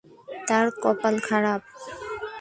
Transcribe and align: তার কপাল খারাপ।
তার 0.47 0.65
কপাল 0.83 1.15
খারাপ। 1.27 1.61